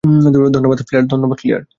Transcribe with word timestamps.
ধন্যবাদ, 0.03 1.37
ক্লেয়ার। 1.39 1.61